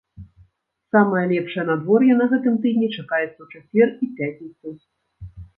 Самае 0.93 1.25
лепшае 1.33 1.65
надвор'е 1.69 2.13
на 2.21 2.25
гэтым 2.33 2.57
тыдні 2.65 2.87
чакаецца 2.97 3.29
ў 3.43 3.47
чацвер 3.53 3.87
і 4.07 4.11
пятніцу. 4.23 4.67